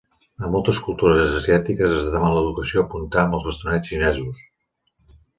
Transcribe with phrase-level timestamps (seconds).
[0.45, 4.41] A moltes cultures asiàtiques és de mala educació apuntar amb els bastonets xinesos.